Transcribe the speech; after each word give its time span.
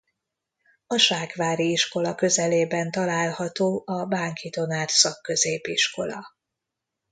A 0.87 0.97
Ságvári 0.97 1.71
iskola 1.71 2.15
közelében 2.15 2.91
található 2.91 3.83
a 3.85 4.05
Bánki 4.05 4.49
Donát 4.49 4.89
Szakközépiskola. 4.89 6.23